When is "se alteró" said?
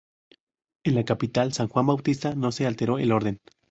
2.51-2.97